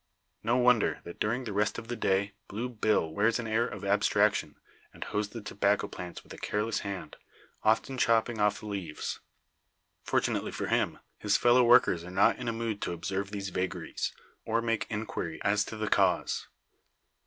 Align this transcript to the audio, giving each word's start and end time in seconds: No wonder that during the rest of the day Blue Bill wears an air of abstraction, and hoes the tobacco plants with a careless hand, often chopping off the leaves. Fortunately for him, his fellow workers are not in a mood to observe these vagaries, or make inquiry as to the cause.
No 0.41 0.57
wonder 0.57 0.99
that 1.03 1.19
during 1.19 1.43
the 1.43 1.53
rest 1.53 1.77
of 1.77 1.87
the 1.87 1.95
day 1.95 2.33
Blue 2.47 2.69
Bill 2.69 3.07
wears 3.13 3.37
an 3.37 3.45
air 3.45 3.67
of 3.67 3.85
abstraction, 3.85 4.55
and 4.91 5.03
hoes 5.03 5.29
the 5.29 5.43
tobacco 5.43 5.87
plants 5.87 6.23
with 6.23 6.33
a 6.33 6.39
careless 6.39 6.79
hand, 6.79 7.17
often 7.61 7.99
chopping 7.99 8.39
off 8.39 8.61
the 8.61 8.65
leaves. 8.65 9.19
Fortunately 10.01 10.51
for 10.51 10.65
him, 10.65 10.97
his 11.19 11.37
fellow 11.37 11.63
workers 11.63 12.03
are 12.03 12.09
not 12.09 12.39
in 12.39 12.47
a 12.47 12.51
mood 12.51 12.81
to 12.81 12.93
observe 12.93 13.29
these 13.29 13.49
vagaries, 13.49 14.11
or 14.43 14.59
make 14.59 14.87
inquiry 14.89 15.39
as 15.43 15.63
to 15.65 15.77
the 15.77 15.87
cause. 15.87 16.47